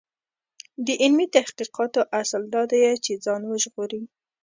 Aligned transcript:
د 0.85 0.87
علمي 1.01 1.27
تحقیقاتو 1.35 2.01
اصل 2.21 2.41
دا 2.53 2.63
دی 2.71 2.81
چې 3.05 3.11
ځان 3.25 3.41
وژغوري. 3.45 4.01